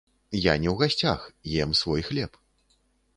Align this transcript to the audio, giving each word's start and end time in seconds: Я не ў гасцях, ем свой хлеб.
Я 0.35 0.53
не 0.61 0.69
ў 0.71 0.75
гасцях, 0.79 1.27
ем 1.65 1.75
свой 1.83 2.01
хлеб. 2.09 2.41